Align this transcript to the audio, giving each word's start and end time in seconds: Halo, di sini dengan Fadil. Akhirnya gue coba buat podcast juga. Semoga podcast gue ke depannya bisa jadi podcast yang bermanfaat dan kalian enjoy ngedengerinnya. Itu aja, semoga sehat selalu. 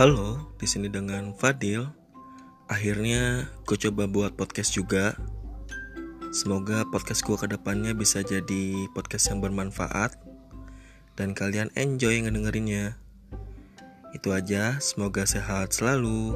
Halo, 0.00 0.56
di 0.56 0.64
sini 0.64 0.88
dengan 0.88 1.36
Fadil. 1.36 1.84
Akhirnya 2.72 3.52
gue 3.68 3.76
coba 3.76 4.08
buat 4.08 4.32
podcast 4.32 4.72
juga. 4.72 5.12
Semoga 6.32 6.88
podcast 6.88 7.20
gue 7.20 7.36
ke 7.36 7.44
depannya 7.44 7.92
bisa 7.92 8.24
jadi 8.24 8.88
podcast 8.96 9.28
yang 9.28 9.44
bermanfaat 9.44 10.16
dan 11.20 11.36
kalian 11.36 11.68
enjoy 11.76 12.16
ngedengerinnya. 12.16 12.96
Itu 14.16 14.32
aja, 14.32 14.80
semoga 14.80 15.28
sehat 15.28 15.76
selalu. 15.76 16.32